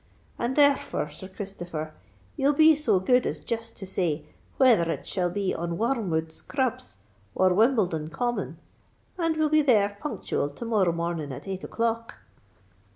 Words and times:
And, 0.39 0.55
therefore, 0.55 1.11
Sir 1.11 1.27
Christopher, 1.27 1.93
you'll 2.35 2.53
be 2.55 2.75
so 2.75 2.99
good 2.99 3.27
as 3.27 3.37
jist 3.39 3.77
to 3.77 3.85
say 3.85 4.25
whether 4.57 4.91
it 4.91 5.05
shall 5.05 5.29
be 5.29 5.53
on 5.53 5.77
Wor 5.77 5.93
rmwood 5.93 6.31
Scr 6.31 6.57
rubs 6.57 6.97
or 7.35 7.53
Wimbledon 7.53 8.09
Common; 8.09 8.57
and 9.19 9.37
we'll 9.37 9.49
be 9.49 9.61
there 9.61 9.97
punctual 10.01 10.49
to 10.49 10.65
morrow 10.65 10.91
morning 10.91 11.31
at 11.31 11.47
eight 11.47 11.63
o'clock." 11.63 12.17